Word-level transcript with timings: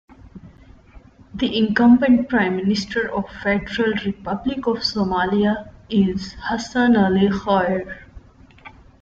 The 1.35 1.55
incumbent 1.55 2.27
Prime 2.27 2.55
Minister 2.57 3.13
of 3.13 3.25
the 3.43 3.59
Federal 3.69 3.93
Republic 4.03 4.65
of 4.65 4.77
Somalia 4.77 5.71
is 5.91 6.33
Hassan 6.39 6.97
Ali 6.97 7.29
Khayre. 7.29 7.99